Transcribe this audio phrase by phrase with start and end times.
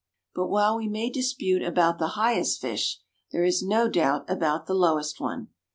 [0.33, 2.99] But while we may dispute about the highest fish,
[3.31, 5.49] there is no doubt about the lowest one.